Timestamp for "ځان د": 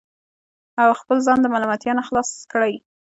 1.25-1.45